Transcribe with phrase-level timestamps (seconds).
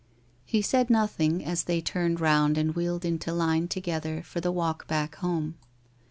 [0.45, 4.87] He said nothing as they turned round and wheeled into line together for the walk
[4.87, 5.59] back home.